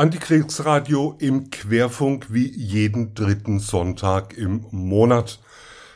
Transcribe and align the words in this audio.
Antikriegsradio 0.00 1.14
im 1.18 1.50
Querfunk 1.50 2.32
wie 2.32 2.50
jeden 2.50 3.12
dritten 3.12 3.58
Sonntag 3.58 4.34
im 4.34 4.64
Monat. 4.70 5.40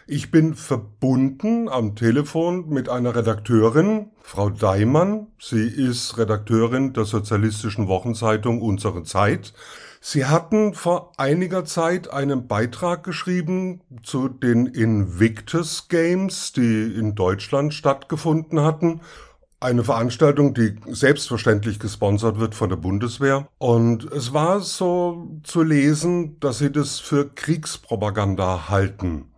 Ich 0.06 0.30
bin 0.30 0.56
verbunden 0.56 1.70
am 1.70 1.96
Telefon 1.96 2.68
mit 2.68 2.90
einer 2.90 3.17
Redakteurin, 3.17 4.10
Frau 4.20 4.50
Daimann. 4.50 5.28
Sie 5.40 5.67
ist 5.67 6.18
Redakteurin 6.18 6.92
der 6.92 7.06
sozialistischen 7.06 7.88
Wochenzeitung 7.88 8.61
Unsere 8.61 9.04
Zeit. 9.04 9.54
Sie 10.02 10.27
hatten 10.27 10.75
vor 10.75 11.12
einiger 11.16 11.64
Zeit 11.64 12.11
einen 12.11 12.46
Beitrag 12.46 13.05
geschrieben 13.05 13.80
zu 14.02 14.29
den 14.29 14.66
Invictus 14.66 15.89
Games, 15.89 16.52
die 16.52 16.93
in 16.95 17.14
Deutschland 17.14 17.73
stattgefunden 17.73 18.61
hatten 18.61 19.00
eine 19.64 19.82
Veranstaltung, 19.82 20.52
die 20.54 20.76
selbstverständlich 20.86 21.78
gesponsert 21.78 22.38
wird 22.38 22.54
von 22.54 22.68
der 22.68 22.76
Bundeswehr. 22.76 23.48
Und 23.58 24.04
es 24.12 24.32
war 24.32 24.60
so 24.60 25.40
zu 25.42 25.62
lesen, 25.62 26.39
dass 26.39 26.58
sie 26.58 26.70
das 26.70 27.00
für 27.00 27.30
Kriegspropaganda 27.34 28.68
halten. 28.68 29.30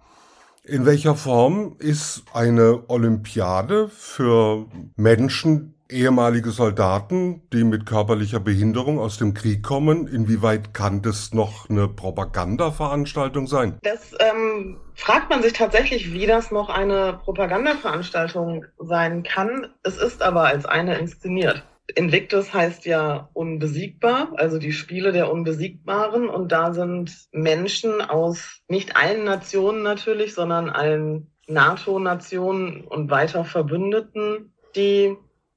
In 0.64 0.84
welcher 0.84 1.14
Form 1.14 1.76
ist 1.78 2.24
eine 2.32 2.82
Olympiade 2.88 3.88
für 3.88 4.66
Menschen, 4.96 5.75
ehemalige 5.88 6.50
Soldaten, 6.50 7.42
die 7.52 7.64
mit 7.64 7.86
körperlicher 7.86 8.40
Behinderung 8.40 8.98
aus 8.98 9.18
dem 9.18 9.34
Krieg 9.34 9.62
kommen, 9.62 10.06
inwieweit 10.06 10.74
kann 10.74 11.02
das 11.02 11.32
noch 11.32 11.68
eine 11.70 11.88
Propagandaveranstaltung 11.88 13.46
sein? 13.46 13.78
Das 13.82 14.12
ähm, 14.18 14.78
fragt 14.94 15.30
man 15.30 15.42
sich 15.42 15.52
tatsächlich, 15.52 16.12
wie 16.12 16.26
das 16.26 16.50
noch 16.50 16.68
eine 16.68 17.20
Propagandaveranstaltung 17.24 18.64
sein 18.78 19.22
kann. 19.22 19.68
Es 19.82 19.96
ist 19.96 20.22
aber 20.22 20.44
als 20.44 20.66
eine 20.66 20.98
inszeniert. 20.98 21.62
Invictus 21.94 22.52
heißt 22.52 22.84
ja 22.84 23.28
unbesiegbar, 23.32 24.32
also 24.36 24.58
die 24.58 24.72
Spiele 24.72 25.12
der 25.12 25.30
Unbesiegbaren. 25.30 26.28
Und 26.28 26.50
da 26.50 26.72
sind 26.72 27.28
Menschen 27.30 28.00
aus 28.00 28.60
nicht 28.68 28.96
allen 28.96 29.24
Nationen 29.24 29.82
natürlich, 29.82 30.34
sondern 30.34 30.68
allen 30.68 31.30
NATO-Nationen 31.46 32.82
und 32.84 33.10
weiter 33.10 33.44
Verbündeten, 33.44 34.52
die 34.74 35.16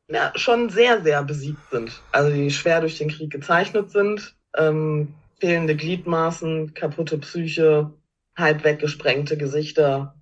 ja, 0.09 0.31
schon 0.35 0.69
sehr, 0.69 1.01
sehr 1.01 1.23
besiegt 1.23 1.69
sind. 1.71 2.01
Also 2.11 2.31
die 2.31 2.51
schwer 2.51 2.81
durch 2.81 2.97
den 2.97 3.09
Krieg 3.09 3.31
gezeichnet 3.31 3.91
sind, 3.91 4.35
ähm, 4.57 5.13
fehlende 5.39 5.75
Gliedmaßen, 5.75 6.73
kaputte 6.73 7.17
Psyche, 7.19 7.93
halb 8.35 8.63
weggesprengte 8.63 9.37
Gesichter 9.37 10.15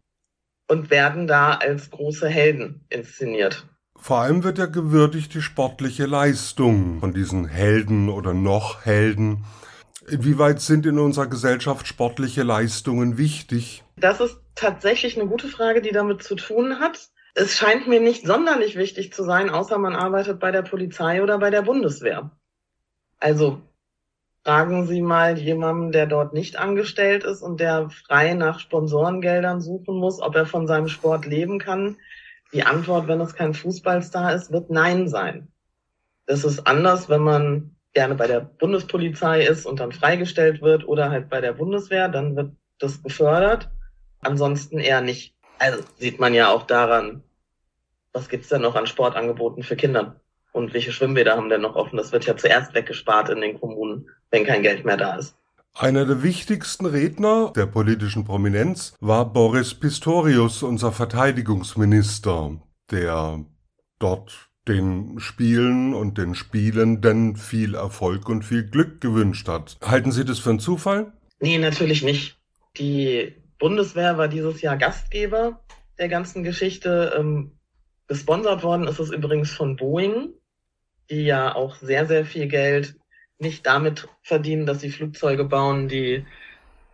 und 0.68 0.90
werden 0.90 1.28
da 1.28 1.56
als 1.56 1.90
große 1.90 2.28
Helden 2.28 2.86
inszeniert. 2.90 3.66
Vor 3.96 4.20
allem 4.20 4.44
wird 4.44 4.58
ja 4.60 4.68
gewürdigt 4.68 5.34
die 5.34 5.42
sportliche 5.42 6.06
Leistung 6.06 7.00
von 7.00 7.14
diesen 7.14 7.46
Helden 7.46 8.10
oder 8.10 8.34
noch 8.34 8.86
Helden. 8.86 9.46
Inwieweit 10.08 10.62
sind 10.62 10.86
in 10.86 11.00
unserer 11.00 11.28
Gesellschaft 11.28 11.88
sportliche 11.88 12.44
Leistungen 12.44 13.18
wichtig? 13.18 13.84
Das 13.98 14.22
ist 14.22 14.40
tatsächlich 14.56 15.20
eine 15.20 15.28
gute 15.28 15.48
Frage, 15.48 15.82
die 15.82 15.92
damit 15.92 16.24
zu 16.24 16.36
tun 16.36 16.80
hat 16.80 17.10
es 17.38 17.56
scheint 17.56 17.88
mir 17.88 18.02
nicht 18.02 18.26
sonderlich 18.26 18.76
wichtig 18.78 19.14
zu 19.14 19.24
sein, 19.24 19.52
außer 19.52 19.78
man 19.78 19.96
arbeitet 19.96 20.40
bei 20.40 20.50
der 20.50 20.64
Polizei 20.64 21.22
oder 21.22 21.38
bei 21.38 21.52
der 21.52 21.62
Bundeswehr. 21.62 22.32
Also 23.20 23.62
fragen 24.44 24.88
Sie 24.88 25.02
mal 25.02 25.38
jemanden, 25.38 25.92
der 25.92 26.08
dort 26.08 26.34
nicht 26.34 26.58
angestellt 26.58 27.24
ist 27.24 27.44
und 27.44 27.60
der 27.60 27.92
frei 27.92 28.34
nach 28.34 28.60
Sponsorengeldern 28.60 29.62
suchen 29.62 29.98
muss, 29.98 30.20
ob 30.20 30.36
er 30.36 30.48
von 30.48 30.66
seinem 30.66 30.88
Sport 30.88 31.28
leben 31.28 31.60
kann. 31.60 31.98
Die 32.54 32.64
Antwort, 32.64 33.08
wenn 33.08 33.22
es 33.22 33.36
kein 33.36 33.54
Fußballstar 33.54 34.34
ist, 34.34 34.52
wird 34.52 34.72
Nein 34.72 35.08
sein. 35.08 35.48
Das 36.26 36.44
ist 36.44 36.66
anders, 36.66 37.08
wenn 37.08 37.22
man 37.22 37.76
gerne 37.94 38.16
bei 38.16 38.26
der 38.26 38.40
Bundespolizei 38.40 39.44
ist 39.46 39.68
und 39.68 39.80
dann 39.80 39.92
freigestellt 39.92 40.64
wird 40.64 40.88
oder 40.88 41.12
halt 41.12 41.30
bei 41.30 41.40
der 41.40 41.54
Bundeswehr, 41.54 42.10
dann 42.10 42.36
wird 42.36 42.54
das 42.80 43.04
gefördert. 43.04 43.70
Ansonsten 44.22 44.80
eher 44.80 45.02
nicht. 45.02 45.36
Also 45.60 45.84
sieht 45.98 46.20
man 46.20 46.34
ja 46.34 46.52
auch 46.52 46.64
daran, 46.64 47.24
was 48.14 48.30
gibt's 48.30 48.50
denn 48.50 48.62
noch 48.62 48.76
an 48.76 48.88
Sportangeboten 48.88 49.64
für 49.64 49.76
Kinder? 49.76 50.22
Und 50.52 50.74
welche 50.74 50.92
Schwimmbäder 50.92 51.36
haben 51.36 51.50
denn 51.50 51.62
noch 51.62 51.76
offen? 51.76 51.98
Das 51.98 52.12
wird 52.12 52.26
ja 52.26 52.36
zuerst 52.36 52.74
weggespart 52.74 53.30
in 53.30 53.42
den 53.42 53.60
Kommunen, 53.60 54.10
wenn 54.32 54.46
kein 54.46 54.64
Geld 54.64 54.86
mehr 54.86 54.98
da 54.98 55.16
ist. 55.16 55.36
Einer 55.76 56.06
der 56.06 56.24
wichtigsten 56.24 56.88
Redner 56.88 57.54
der 57.56 57.68
politischen 57.68 58.26
Prominenz 58.26 58.96
war 59.00 59.32
Boris 59.32 59.76
Pistorius, 59.76 60.64
unser 60.64 60.92
Verteidigungsminister, 60.92 62.60
der 62.90 63.46
dort 64.00 64.50
den 64.68 65.20
Spielen 65.20 65.94
und 65.94 66.18
den 66.18 66.34
Spielenden 66.34 67.36
viel 67.36 67.76
Erfolg 67.76 68.28
und 68.28 68.44
viel 68.44 68.68
Glück 68.68 69.02
gewünscht 69.02 69.48
hat. 69.48 69.78
Halten 69.84 70.12
Sie 70.12 70.26
das 70.26 70.40
für 70.40 70.50
einen 70.50 70.60
Zufall? 70.60 71.14
Nee, 71.40 71.60
natürlich 71.60 72.04
nicht. 72.04 72.38
Die 72.78 73.36
Bundeswehr 73.60 74.18
war 74.18 74.28
dieses 74.28 74.62
Jahr 74.62 74.78
Gastgeber 74.78 75.62
der 76.00 76.10
ganzen 76.10 76.44
Geschichte. 76.44 77.16
Ähm, 77.18 77.57
Gesponsert 78.08 78.64
worden 78.64 78.88
ist 78.88 79.00
es 79.00 79.12
übrigens 79.12 79.52
von 79.52 79.76
Boeing, 79.76 80.30
die 81.10 81.26
ja 81.26 81.54
auch 81.56 81.76
sehr, 81.76 82.06
sehr 82.06 82.26
viel 82.26 82.48
Geld 82.48 82.96
nicht 83.40 83.66
damit 83.66 84.08
verdienen, 84.24 84.66
dass 84.66 84.82
sie 84.82 84.90
Flugzeuge 84.90 85.44
bauen, 85.44 85.88
die 85.88 86.26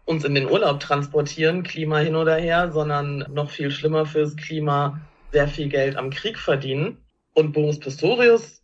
uns 0.05 0.25
in 0.25 0.35
den 0.35 0.49
Urlaub 0.49 0.79
transportieren, 0.79 1.63
Klima 1.63 1.99
hin 1.99 2.15
oder 2.15 2.35
her, 2.35 2.71
sondern 2.71 3.25
noch 3.29 3.49
viel 3.49 3.71
schlimmer 3.71 4.05
fürs 4.05 4.35
Klima 4.35 4.99
sehr 5.31 5.47
viel 5.47 5.69
Geld 5.69 5.95
am 5.95 6.09
Krieg 6.09 6.37
verdienen. 6.37 6.97
Und 7.33 7.53
Boris 7.53 7.79
Pistorius 7.79 8.61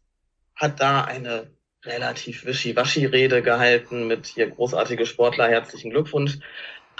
hat 0.55 0.81
da 0.81 1.03
eine 1.03 1.49
relativ 1.85 2.45
wischiwaschi-Rede 2.45 3.41
gehalten 3.41 4.07
mit 4.07 4.27
hier 4.27 4.49
großartige 4.49 5.05
Sportler, 5.05 5.47
herzlichen 5.47 5.91
Glückwunsch. 5.91 6.39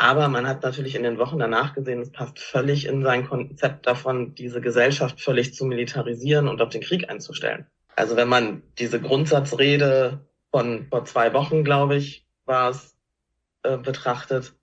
Aber 0.02 0.30
man 0.30 0.48
hat 0.48 0.64
natürlich 0.64 0.96
in 0.96 1.04
den 1.04 1.18
Wochen 1.18 1.40
danach 1.40 1.74
gesehen, 1.74 2.00
es 2.00 2.10
passt 2.10 2.40
völlig 2.40 2.86
in 2.86 3.04
sein 3.04 3.28
Konzept 3.28 3.86
davon, 3.86 4.34
diese 4.34 4.62
Gesellschaft 4.62 5.20
völlig 5.20 5.54
zu 5.54 5.66
militarisieren 5.66 6.48
und 6.48 6.62
auf 6.62 6.70
den 6.70 6.80
Krieg 6.80 7.10
einzustellen. 7.10 7.66
Also 7.98 8.16
wenn 8.16 8.30
man 8.30 8.64
diese 8.78 9.02
Grundsatzrede 9.02 10.26
von 10.52 10.88
vor 10.90 11.04
zwei 11.04 11.34
Wochen, 11.34 11.66
glaube 11.66 11.98
ich, 11.98 12.26
war 12.46 12.70
es, 12.70 12.96
äh, 13.64 13.76
betrachtet, 13.76 14.54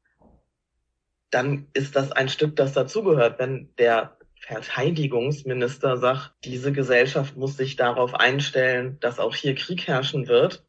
dann 1.31 1.67
ist 1.75 1.97
das 1.97 2.13
ein 2.13 2.31
Stück, 2.31 2.57
das 2.57 2.73
dazugehört. 2.73 3.39
Wenn 3.39 3.69
der 3.77 4.17
Verteidigungsminister 4.41 5.99
sagt, 5.99 6.33
diese 6.45 6.73
Gesellschaft 6.73 7.37
muss 7.37 7.59
sich 7.59 7.77
darauf 7.77 8.15
einstellen, 8.15 8.97
dass 9.01 9.19
auch 9.19 9.35
hier 9.35 9.55
Krieg 9.55 9.87
herrschen 9.87 10.29
wird, 10.29 10.65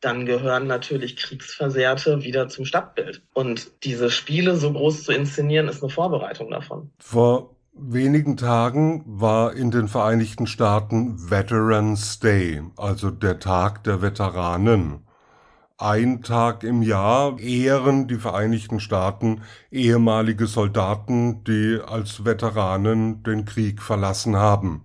dann 0.00 0.26
gehören 0.26 0.66
natürlich 0.66 1.16
Kriegsversehrte 1.16 2.22
wieder 2.22 2.48
zum 2.48 2.64
Stadtbild. 2.64 3.22
Und 3.34 3.84
diese 3.84 4.10
Spiele 4.10 4.56
so 4.56 4.72
groß 4.72 5.04
zu 5.04 5.12
inszenieren, 5.12 5.68
ist 5.68 5.82
eine 5.82 5.90
Vorbereitung 5.90 6.50
davon. 6.50 6.90
Vor 6.98 7.56
wenigen 7.72 8.36
Tagen 8.36 9.02
war 9.06 9.54
in 9.54 9.70
den 9.70 9.88
Vereinigten 9.88 10.46
Staaten 10.46 11.30
Veterans 11.30 12.20
Day, 12.20 12.62
also 12.76 13.10
der 13.10 13.38
Tag 13.38 13.84
der 13.84 14.02
Veteranen. 14.02 15.04
Ein 15.80 16.22
Tag 16.22 16.64
im 16.64 16.82
Jahr 16.82 17.38
ehren 17.38 18.08
die 18.08 18.16
Vereinigten 18.16 18.80
Staaten 18.80 19.42
ehemalige 19.70 20.48
Soldaten, 20.48 21.44
die 21.44 21.78
als 21.86 22.24
Veteranen 22.24 23.22
den 23.22 23.44
Krieg 23.44 23.80
verlassen 23.80 24.34
haben. 24.34 24.84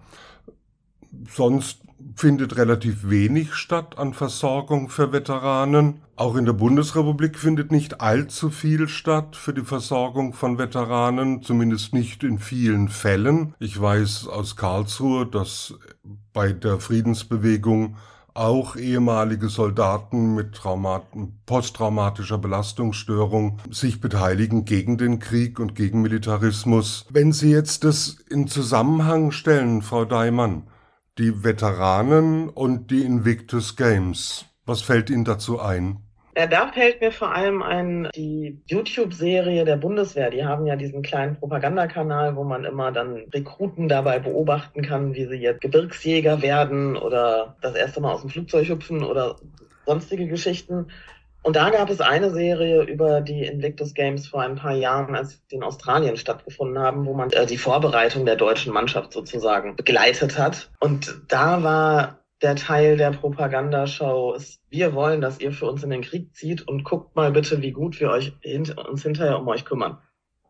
Sonst 1.27 1.81
findet 2.15 2.57
relativ 2.57 3.09
wenig 3.09 3.53
statt 3.53 3.97
an 3.97 4.13
Versorgung 4.13 4.89
für 4.89 5.11
Veteranen. 5.11 6.01
Auch 6.15 6.35
in 6.35 6.45
der 6.45 6.53
Bundesrepublik 6.53 7.37
findet 7.37 7.71
nicht 7.71 8.01
allzu 8.01 8.49
viel 8.49 8.87
statt 8.87 9.35
für 9.35 9.53
die 9.53 9.63
Versorgung 9.63 10.33
von 10.33 10.57
Veteranen, 10.57 11.41
zumindest 11.41 11.93
nicht 11.93 12.23
in 12.23 12.39
vielen 12.39 12.89
Fällen. 12.89 13.55
Ich 13.59 13.79
weiß 13.79 14.27
aus 14.27 14.55
Karlsruhe, 14.55 15.25
dass 15.25 15.73
bei 16.33 16.51
der 16.51 16.79
Friedensbewegung 16.79 17.97
auch 18.33 18.75
ehemalige 18.75 19.47
Soldaten 19.47 20.33
mit 20.33 20.53
Traumat 20.53 21.03
posttraumatischer 21.45 22.37
Belastungsstörung 22.37 23.59
sich 23.69 24.01
beteiligen 24.01 24.65
gegen 24.65 24.97
den 24.97 25.19
Krieg 25.19 25.59
und 25.59 25.75
gegen 25.75 26.01
Militarismus. 26.01 27.05
Wenn 27.09 27.31
Sie 27.31 27.51
jetzt 27.51 27.83
das 27.83 28.17
in 28.29 28.47
Zusammenhang 28.47 29.31
stellen, 29.31 29.81
Frau 29.81 30.05
Daimann, 30.05 30.63
die 31.17 31.43
Veteranen 31.43 32.49
und 32.49 32.89
die 32.89 33.03
Invictus 33.03 33.75
Games. 33.75 34.45
Was 34.65 34.81
fällt 34.81 35.09
Ihnen 35.09 35.25
dazu 35.25 35.59
ein? 35.59 35.97
Ja, 36.35 36.47
da 36.47 36.71
fällt 36.71 36.99
mir 36.99 37.11
vor 37.11 37.35
allem 37.35 37.61
ein, 37.61 38.09
die 38.15 38.59
YouTube-Serie 38.65 39.65
der 39.65 39.77
Bundeswehr. 39.77 40.31
Die 40.31 40.43
haben 40.43 40.65
ja 40.65 40.75
diesen 40.75 41.03
kleinen 41.03 41.35
Propagandakanal, 41.35 42.35
wo 42.35 42.43
man 42.43 42.65
immer 42.65 42.91
dann 42.91 43.25
Rekruten 43.31 43.87
dabei 43.87 44.17
beobachten 44.17 44.81
kann, 44.81 45.13
wie 45.13 45.27
sie 45.27 45.35
jetzt 45.35 45.61
Gebirgsjäger 45.61 46.41
werden 46.41 46.97
oder 46.97 47.55
das 47.61 47.75
erste 47.75 48.01
Mal 48.01 48.13
aus 48.13 48.21
dem 48.21 48.31
Flugzeug 48.31 48.67
hüpfen 48.67 49.03
oder 49.03 49.35
sonstige 49.85 50.27
Geschichten. 50.27 50.87
Und 51.43 51.57
da 51.57 51.69
gab 51.69 51.89
es 51.89 51.99
eine 51.99 52.31
Serie 52.31 52.83
über 52.83 53.19
die 53.19 53.43
Invictus 53.43 53.93
Games 53.93 54.27
vor 54.27 54.41
ein 54.41 54.55
paar 54.55 54.75
Jahren, 54.75 55.13
als 55.13 55.41
sie 55.49 55.57
in 55.57 55.63
Australien 55.63 56.15
stattgefunden 56.15 56.79
haben, 56.79 57.05
wo 57.05 57.13
man 57.13 57.29
äh, 57.31 57.45
die 57.45 57.57
Vorbereitung 57.57 58.25
der 58.25 58.37
deutschen 58.37 58.73
Mannschaft 58.73 59.11
sozusagen 59.11 59.75
begleitet 59.75 60.37
hat. 60.37 60.71
Und 60.79 61.21
da 61.27 61.61
war 61.61 62.23
der 62.41 62.55
Teil 62.55 62.97
der 62.97 63.11
Propagandashow 63.11 64.33
ist, 64.33 64.61
wir 64.69 64.93
wollen, 64.93 65.21
dass 65.21 65.39
ihr 65.39 65.51
für 65.51 65.65
uns 65.65 65.83
in 65.83 65.89
den 65.89 66.01
Krieg 66.01 66.33
zieht 66.33 66.65
und 66.67 66.83
guckt 66.83 67.15
mal 67.15 67.31
bitte, 67.31 67.61
wie 67.61 67.71
gut 67.71 67.99
wir 67.99 68.09
euch 68.09 68.33
hint 68.41 68.77
uns 68.77 69.03
hinterher 69.03 69.39
um 69.39 69.47
euch 69.47 69.65
kümmern. 69.65 69.97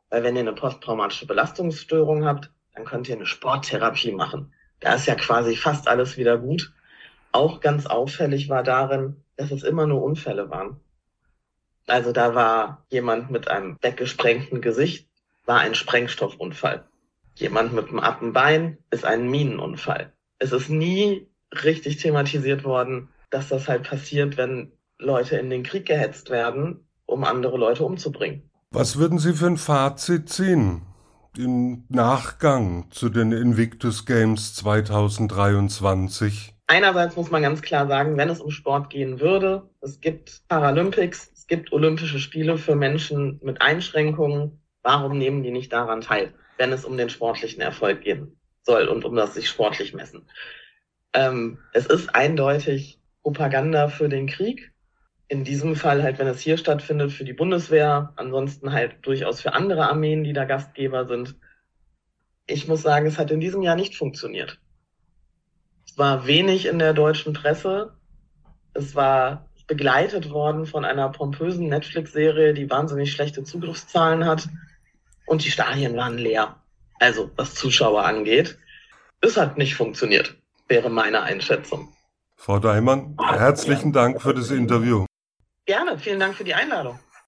Weil 0.10 0.24
wenn 0.24 0.36
ihr 0.36 0.42
eine 0.42 0.54
posttraumatische 0.54 1.26
Belastungsstörung 1.26 2.26
habt, 2.26 2.52
dann 2.76 2.86
könnt 2.86 3.10
ihr 3.10 3.16
eine 3.16 3.26
Sporttherapie 3.26 4.12
machen. 4.12 4.54
Da 4.80 4.94
ist 4.96 5.08
ja 5.08 5.16
quasi 5.16 5.56
fast 5.56 5.88
alles 5.88 6.18
wieder 6.18 6.38
gut. 6.38 6.74
Auch 7.32 7.62
ganz 7.62 7.88
auffällig 7.88 8.50
war 8.50 8.64
darin, 8.64 9.23
dass 9.38 9.52
es 9.52 9.64
immer 9.64 9.88
nur 9.88 10.04
Unfälle 10.04 10.50
waren. 10.50 10.80
Also 11.88 12.12
da 12.12 12.36
war 12.36 12.86
jemand 12.90 13.30
mit 13.30 13.50
einem 13.50 13.78
weggesprengten 13.82 14.62
Gesicht, 14.62 15.08
war 15.46 15.60
ein 15.60 15.76
Sprengstoffunfall. 15.76 16.86
Jemand 17.36 17.74
mit 17.74 17.90
einem 17.90 18.00
Appenbein 18.00 18.78
ist 18.92 19.06
ein 19.06 19.30
Minenunfall. 19.30 20.14
Es 20.40 20.52
ist 20.52 20.70
nie 20.70 21.28
richtig 21.64 21.98
thematisiert 21.98 22.64
worden, 22.64 23.10
dass 23.30 23.50
das 23.50 23.68
halt 23.68 23.84
passiert, 23.84 24.38
wenn 24.38 24.72
Leute 25.00 25.38
in 25.38 25.50
den 25.50 25.64
Krieg 25.64 25.86
gehetzt 25.86 26.30
werden, 26.30 26.88
um 27.06 27.24
andere 27.24 27.58
Leute 27.58 27.84
umzubringen. 27.84 28.50
Was 28.72 28.98
würden 28.98 29.20
Sie 29.20 29.34
für 29.34 29.48
ein 29.48 29.58
Fazit 29.58 30.30
ziehen 30.30 30.84
im 31.38 31.86
Nachgang 31.90 32.90
zu 32.92 33.10
den 33.10 33.32
Invictus 33.32 34.06
Games 34.06 34.56
2023? 34.56 36.53
Einerseits 36.74 37.16
muss 37.16 37.30
man 37.30 37.44
ganz 37.44 37.62
klar 37.62 37.86
sagen, 37.86 38.18
wenn 38.18 38.30
es 38.30 38.42
um 38.42 38.50
Sport 38.50 38.90
gehen 38.90 39.20
würde, 39.20 39.70
es 39.82 40.02
gibt 40.02 40.42
Paralympics, 40.48 41.32
es 41.32 41.46
gibt 41.46 41.72
Olympische 41.72 42.18
Spiele 42.18 42.58
für 42.58 42.76
Menschen 42.76 43.40
mit 43.44 43.62
Einschränkungen. 43.62 44.60
Warum 44.82 45.20
nehmen 45.20 45.44
die 45.44 45.52
nicht 45.52 45.72
daran 45.72 46.02
teil, 46.02 46.34
wenn 46.58 46.72
es 46.74 46.84
um 46.84 46.98
den 46.98 47.12
sportlichen 47.12 47.62
Erfolg 47.62 48.02
gehen 48.02 48.40
soll 48.64 48.88
und 48.88 49.06
um 49.06 49.16
das 49.16 49.36
sich 49.36 49.50
sportlich 49.50 49.94
messen? 49.94 50.28
Ähm, 51.14 51.60
es 51.74 51.86
ist 51.86 52.16
eindeutig 52.16 53.00
Propaganda 53.22 53.88
für 53.88 54.10
den 54.10 54.26
Krieg. 54.26 54.72
In 55.28 55.44
diesem 55.44 55.76
Fall 55.76 56.02
halt, 56.02 56.18
wenn 56.18 56.26
es 56.26 56.40
hier 56.40 56.58
stattfindet, 56.58 57.12
für 57.12 57.24
die 57.24 57.34
Bundeswehr, 57.34 58.14
ansonsten 58.16 58.74
halt 58.74 58.96
durchaus 59.04 59.42
für 59.42 59.54
andere 59.54 59.90
Armeen, 59.90 60.24
die 60.24 60.34
da 60.34 60.46
Gastgeber 60.46 61.06
sind. 61.06 61.36
Ich 62.48 62.68
muss 62.68 62.82
sagen, 62.82 63.06
es 63.06 63.20
hat 63.20 63.30
in 63.30 63.42
diesem 63.42 63.62
Jahr 63.62 63.76
nicht 63.76 63.96
funktioniert. 63.96 64.58
Es 65.94 66.00
war 66.00 66.26
wenig 66.26 66.66
in 66.66 66.80
der 66.80 66.94
deutschen 66.94 67.34
Presse. 67.34 67.94
Es 68.74 68.96
war 68.96 69.48
begleitet 69.68 70.32
worden 70.32 70.66
von 70.66 70.86
einer 70.86 71.08
pompösen 71.10 71.68
Netflix-Serie, 71.68 72.56
die 72.56 72.68
wahnsinnig 72.68 73.12
schlechte 73.12 73.44
Zugriffszahlen 73.44 74.26
hat. 74.26 74.50
Und 75.28 75.46
die 75.46 75.52
Stadien 75.52 75.96
waren 75.96 76.18
leer. 76.18 76.56
Also, 77.00 77.30
was 77.36 77.54
Zuschauer 77.54 78.06
angeht. 78.06 78.58
Es 79.22 79.38
hat 79.38 79.60
nicht 79.60 79.76
funktioniert, 79.76 80.36
wäre 80.68 80.90
meine 80.90 81.22
Einschätzung. 81.22 81.94
Frau 82.38 82.58
Daimann, 82.58 83.16
herzlichen 83.22 83.94
Dank 83.94 84.20
für 84.20 84.34
das 84.34 84.50
Interview. 84.50 85.06
Gerne, 85.68 86.00
vielen 86.00 86.20
Dank 86.20 86.34
für 86.34 86.44
die 86.44 86.56
Einladung. 86.56 86.98